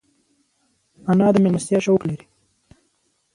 [1.09, 2.25] انا د مېلمستیا شوق لري